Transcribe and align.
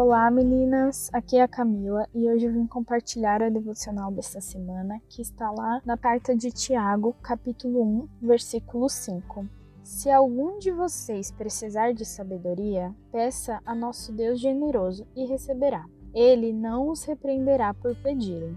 Olá 0.00 0.30
meninas, 0.30 1.10
aqui 1.12 1.38
é 1.38 1.42
a 1.42 1.48
Camila 1.48 2.08
e 2.14 2.30
hoje 2.30 2.46
eu 2.46 2.52
vim 2.52 2.68
compartilhar 2.68 3.42
a 3.42 3.48
devocional 3.48 4.12
desta 4.12 4.40
semana 4.40 5.02
que 5.08 5.20
está 5.20 5.50
lá 5.50 5.82
na 5.84 5.98
carta 5.98 6.36
de 6.36 6.52
Tiago, 6.52 7.16
capítulo 7.20 7.82
1, 7.82 8.08
versículo 8.22 8.88
5. 8.88 9.44
Se 9.82 10.08
algum 10.08 10.60
de 10.60 10.70
vocês 10.70 11.32
precisar 11.32 11.94
de 11.94 12.04
sabedoria, 12.04 12.94
peça 13.10 13.60
a 13.66 13.74
nosso 13.74 14.12
Deus 14.12 14.38
generoso 14.38 15.04
e 15.16 15.26
receberá. 15.26 15.84
Ele 16.14 16.52
não 16.52 16.90
os 16.90 17.02
repreenderá 17.02 17.74
por 17.74 17.96
pedirem. 17.96 18.56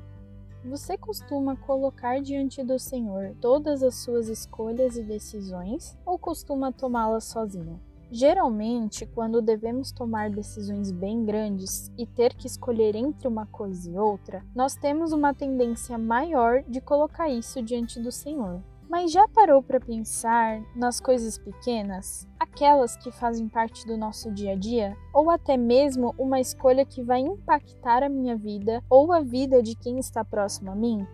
Você 0.64 0.96
costuma 0.96 1.56
colocar 1.56 2.22
diante 2.22 2.62
do 2.62 2.78
Senhor 2.78 3.36
todas 3.42 3.82
as 3.82 3.96
suas 3.96 4.28
escolhas 4.28 4.96
e 4.96 5.02
decisões 5.02 5.98
ou 6.06 6.20
costuma 6.20 6.72
tomá-las 6.72 7.24
sozinho? 7.24 7.80
Geralmente, 8.14 9.06
quando 9.06 9.42
devemos 9.42 9.94
tomar 9.94 10.30
decisões 10.30 10.92
bem 10.92 11.24
grandes 11.24 11.90
e 11.98 12.06
ter 12.06 12.34
que 12.34 12.46
escolher 12.46 12.94
entre 12.94 13.26
uma 13.26 13.46
coisa 13.46 13.90
e 13.90 13.98
outra, 13.98 14.44
nós 14.54 14.76
temos 14.76 15.14
uma 15.14 15.34
tendência 15.34 15.98
maior 15.98 16.62
de 16.68 16.82
colocar 16.82 17.30
isso 17.30 17.62
diante 17.62 18.02
do 18.02 18.12
Senhor. 18.12 18.62
Mas 18.90 19.14
já 19.14 19.26
parou 19.30 19.64
para 19.64 19.80
pensar 19.80 20.62
nas 20.76 21.00
coisas 21.00 21.38
pequenas, 21.38 22.28
aquelas 22.38 22.98
que 22.98 23.10
fazem 23.14 23.48
parte 23.48 23.88
do 23.88 23.96
nosso 23.96 24.30
dia 24.30 24.52
a 24.52 24.56
dia, 24.56 24.94
ou 25.14 25.30
até 25.30 25.56
mesmo 25.56 26.14
uma 26.18 26.42
escolha 26.42 26.86
que 26.86 27.02
vai 27.02 27.22
impactar 27.22 28.04
a 28.04 28.10
minha 28.10 28.36
vida 28.36 28.84
ou 28.90 29.14
a 29.14 29.22
vida 29.22 29.64
de 29.64 29.74
quem 29.74 29.98
está 29.98 30.26
próximo 30.26 30.70
a 30.70 30.76
mim? 30.76 31.08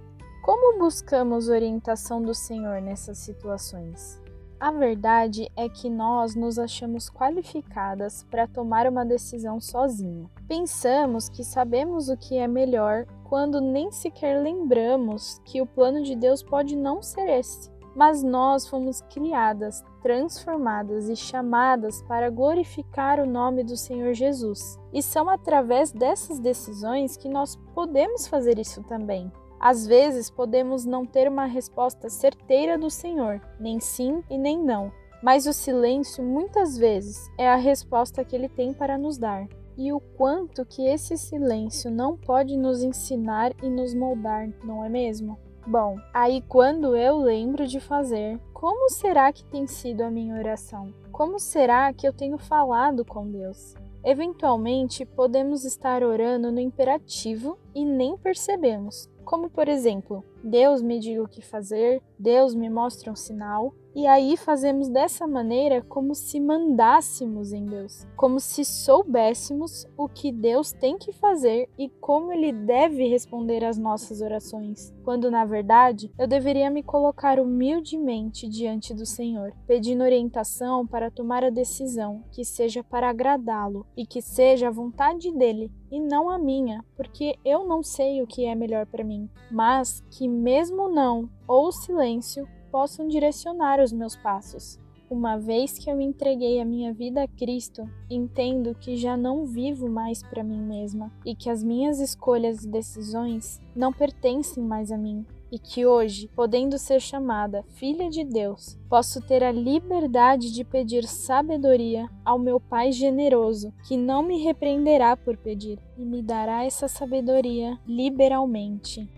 Como 0.44 0.80
buscamos 0.80 1.48
orientação 1.48 2.24
do 2.24 2.34
Senhor 2.34 2.82
nessas 2.82 3.20
situações? 3.20 4.20
A 4.60 4.72
verdade 4.72 5.52
é 5.56 5.70
que 5.70 5.88
nós 5.88 6.34
nos 6.34 6.58
achamos 6.58 7.12
qualificadas 7.12 8.24
para 8.24 8.48
tomar 8.48 8.88
uma 8.88 9.06
decisão 9.06 9.60
sozinha. 9.62 10.28
Pensamos 10.48 11.30
que 11.30 11.44
sabemos 11.44 12.10
o 12.10 12.18
que 12.18 12.38
é 12.38 12.48
melhor 12.48 13.06
quando 13.24 13.62
nem 13.62 13.92
sequer 13.92 14.42
lembramos 14.42 15.40
que 15.46 15.62
o 15.62 15.68
plano 15.68 16.02
de 16.02 16.16
Deus 16.16 16.42
pode 16.42 16.76
não 16.76 17.04
ser 17.04 17.30
esse. 17.30 17.70
Mas 17.96 18.24
nós 18.24 18.68
fomos 18.68 19.02
criadas, 19.02 19.84
transformadas 20.02 21.08
e 21.08 21.16
chamadas 21.16 22.02
para 22.04 22.32
glorificar 22.32 23.20
o 23.20 23.28
nome 23.28 23.64
do 23.64 23.78
Senhor 23.78 24.16
Jesus. 24.16 24.80
E 24.92 25.04
são 25.04 25.30
através 25.30 25.92
dessas 25.92 26.40
decisões 26.40 27.16
que 27.16 27.30
nós 27.30 27.56
podemos 27.76 28.28
fazer 28.28 28.58
isso 28.58 28.82
também. 28.84 29.32
Às 29.60 29.88
vezes 29.88 30.30
podemos 30.30 30.86
não 30.86 31.06
ter 31.06 31.28
uma 31.28 31.46
resposta 31.46 32.10
certeira 32.10 32.78
do 32.78 32.90
Senhor, 32.90 33.42
nem 33.60 33.80
sim 33.80 34.24
e 34.30 34.38
nem 34.38 34.58
não, 34.58 34.92
mas 35.22 35.48
o 35.48 35.54
silêncio 35.54 36.24
muitas 36.24 36.78
vezes 36.78 37.30
é 37.38 37.50
a 37.50 37.56
resposta 37.56 38.24
que 38.24 38.36
ele 38.36 38.50
tem 38.50 38.74
para 38.74 38.98
nos 38.98 39.18
dar. 39.18 39.48
E 39.78 39.92
o 39.92 40.00
quanto 40.00 40.66
que 40.66 40.88
esse 40.88 41.18
silêncio 41.18 41.92
não 41.92 42.18
pode 42.18 42.58
nos 42.58 42.82
ensinar 42.82 43.52
e 43.62 43.70
nos 43.70 43.94
moldar, 43.94 44.50
não 44.64 44.84
é 44.84 44.90
mesmo? 44.90 45.38
Bom, 45.68 45.98
aí 46.14 46.42
quando 46.48 46.96
eu 46.96 47.18
lembro 47.18 47.68
de 47.68 47.80
fazer, 47.80 48.40
como 48.54 48.90
será 48.90 49.32
que 49.34 49.44
tem 49.46 49.68
sido 49.68 50.02
a 50.02 50.10
minha 50.10 50.36
oração? 50.36 50.94
Como 51.12 51.40
será 51.40 51.92
que 51.94 52.08
eu 52.08 52.14
tenho 52.14 52.38
falado 52.38 53.04
com 53.04 53.30
Deus? 53.30 53.76
Eventualmente, 54.04 55.06
podemos 55.06 55.66
estar 55.66 56.04
orando 56.04 56.52
no 56.52 56.60
imperativo 56.60 57.58
e 57.76 57.84
nem 57.84 58.16
percebemos, 58.18 59.10
como 59.28 59.50
por 59.50 59.68
exemplo, 59.68 60.24
Deus 60.42 60.82
me 60.82 61.00
diga 61.02 61.22
o 61.22 61.28
que 61.28 61.42
fazer, 61.42 62.02
Deus 62.20 62.56
me 62.56 62.70
mostre 62.70 63.10
um 63.10 63.16
sinal, 63.16 63.74
e 63.98 64.06
aí 64.06 64.38
fazemos 64.38 64.90
dessa 64.90 65.26
maneira 65.26 65.82
como 65.82 66.14
se 66.14 66.40
mandássemos 66.40 67.52
em 67.52 67.66
Deus, 67.66 68.06
como 68.16 68.40
se 68.40 68.64
soubéssemos 68.64 69.88
o 69.98 70.08
que 70.08 70.32
Deus 70.32 70.72
tem 70.72 71.00
que 71.00 71.12
fazer 71.12 71.68
e 71.80 71.90
como 71.90 72.32
ele 72.32 72.52
deve 72.52 73.08
responder 73.08 73.66
às 73.66 73.76
nossas 73.76 74.22
orações, 74.22 74.94
quando 75.04 75.32
na 75.32 75.46
verdade 75.46 76.12
eu 76.16 76.28
deveria 76.28 76.70
me 76.70 76.84
colocar 76.84 77.40
humildemente 77.40 78.48
diante 78.48 78.94
do 78.94 79.04
Senhor, 79.04 79.52
pedindo 79.66 80.04
orientação 80.04 80.86
para 80.86 81.10
tomar 81.10 81.44
a 81.44 81.50
decisão 81.50 82.24
que 82.32 82.46
seja 82.46 82.84
para 82.84 83.10
agradá-lo 83.10 83.84
e 83.98 84.06
que 84.06 84.22
seja 84.22 84.68
a 84.68 84.72
vontade 84.72 85.32
dele 85.32 85.72
e 85.90 86.00
não 86.00 86.30
a 86.30 86.38
minha, 86.38 86.86
porque 86.96 87.36
eu 87.44 87.66
não 87.66 87.82
sei 87.82 88.22
o 88.22 88.28
que 88.28 88.46
é 88.46 88.54
melhor 88.54 88.86
para 88.86 89.04
mim, 89.04 89.28
mas 89.50 90.04
que 90.12 90.28
mesmo 90.28 90.88
não 90.88 91.30
ou 91.48 91.72
silêncio 91.72 92.48
possam 92.72 93.08
direcionar 93.08 93.80
os 93.80 93.92
meus 93.92 94.16
passos. 94.16 94.80
Uma 95.10 95.38
vez 95.38 95.78
que 95.78 95.90
eu 95.90 96.02
entreguei 96.02 96.60
a 96.60 96.66
minha 96.66 96.94
vida 96.94 97.24
a 97.24 97.28
Cristo, 97.28 97.90
entendo 98.10 98.76
que 98.76 98.98
já 98.98 99.16
não 99.16 99.46
vivo 99.46 99.88
mais 99.88 100.22
para 100.22 100.44
mim 100.44 100.62
mesma 100.62 101.10
e 101.26 101.34
que 101.34 101.50
as 101.50 101.64
minhas 101.64 102.02
escolhas 102.02 102.66
e 102.66 102.68
decisões 102.68 103.62
não 103.74 103.94
pertencem 103.94 104.62
mais 104.62 104.92
a 104.92 104.98
mim, 104.98 105.26
e 105.52 105.58
que 105.58 105.86
hoje, 105.86 106.30
podendo 106.36 106.78
ser 106.78 107.00
chamada 107.00 107.64
filha 107.76 108.10
de 108.10 108.24
Deus, 108.24 108.78
posso 108.90 109.22
ter 109.22 109.44
a 109.44 109.52
liberdade 109.52 110.52
de 110.52 110.64
pedir 110.64 111.06
sabedoria 111.06 112.10
ao 112.26 112.38
meu 112.38 112.60
Pai 112.60 112.92
generoso, 112.92 113.74
que 113.88 113.96
não 113.96 114.22
me 114.22 114.44
repreenderá 114.44 115.16
por 115.16 115.38
pedir 115.38 115.80
e 115.98 116.04
me 116.04 116.22
dará 116.22 116.66
essa 116.66 116.88
sabedoria 116.88 117.80
liberalmente. 117.88 119.10